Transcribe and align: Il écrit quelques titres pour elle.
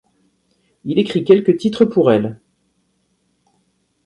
Il 0.83 0.97
écrit 0.97 1.23
quelques 1.23 1.57
titres 1.57 1.85
pour 1.85 2.11
elle. 2.11 2.39